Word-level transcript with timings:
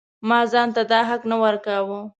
ما 0.27 0.39
ځان 0.51 0.69
ته 0.75 0.81
دا 0.91 0.99
حق 1.09 1.21
نه 1.31 1.35
ورکاوه. 1.43 1.99